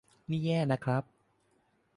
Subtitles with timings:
[0.29, 1.03] นี่แย่นะครับ